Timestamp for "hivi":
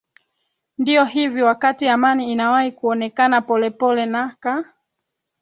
1.05-1.41